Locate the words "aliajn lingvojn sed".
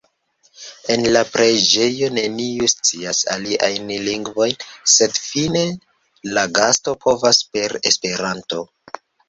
3.35-5.21